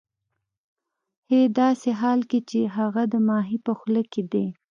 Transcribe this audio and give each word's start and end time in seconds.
ه 1.29 1.39
داسې 1.59 1.89
حال 2.01 2.19
کې 2.29 2.39
چې 2.49 2.59
هغه 2.77 3.03
د 3.13 3.15
ماهي 3.27 3.57
په 3.65 3.71
خوله 3.79 4.03
کې 4.11 4.21
دی 4.31 4.47